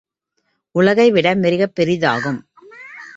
[0.75, 2.39] உலகைவிட மிகப் பெரிதாகும்.